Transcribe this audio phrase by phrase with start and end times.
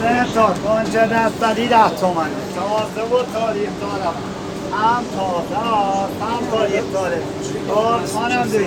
[0.00, 4.14] سه شد کنچه دستدی ده تومنه تازه و تاریخ دارم
[4.72, 5.56] هم تازه
[6.20, 7.22] هم تاریخ داره
[8.14, 8.66] خانم دوی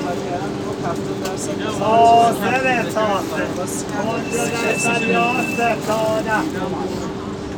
[1.79, 3.45] تازه به تازه
[3.93, 6.31] کنچه دستدی هسته تازه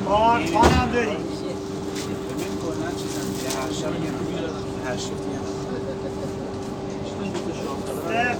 [0.08, 1.08] خانم دوی
[3.58, 4.11] هر شب یه
[4.88, 5.55] هر شب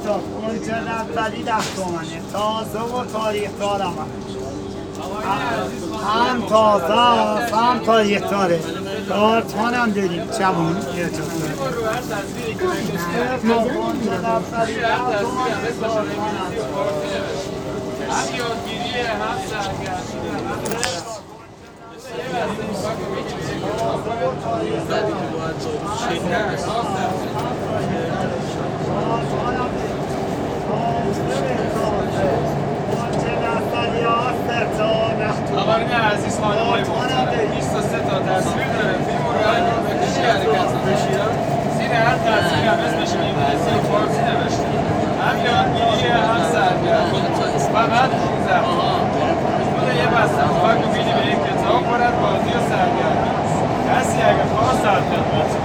[0.06, 3.94] تا کنچه دستری ده تومنه تازه و تاریخ دارم
[6.08, 8.60] هم تازه هم تاریخ داره
[9.10, 10.24] کارتان هم داریم
[10.96, 11.24] یه جا
[36.36, 41.14] عزیز خانم‌های محترم 23 تا تصویر داره فیلم رو رای بکشی حرکت بشی
[41.78, 44.68] زیر هر تصویر هم اسمش انگلیسی و فارسی نوشته
[45.22, 45.38] هم
[46.30, 47.22] هم سرگرمی
[47.74, 50.44] فقط 15 خود یه بسته.
[50.82, 53.32] رو میدی به یک کتاب برد بازی و سرگرمی.
[53.90, 55.65] کسی اگه خواست در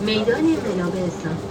[0.00, 1.40] میدان انقلاب اسلام